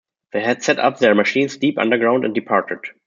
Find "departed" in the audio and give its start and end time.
2.33-2.79